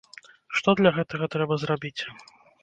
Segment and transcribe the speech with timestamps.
[0.59, 2.01] Што для гэтага трэба зрабіць?